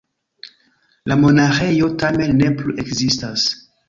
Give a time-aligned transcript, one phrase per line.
[1.11, 3.45] La monaĥejo tamen ne plu ekzistas.